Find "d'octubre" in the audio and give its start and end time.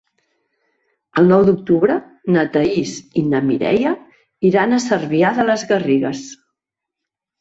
1.49-1.97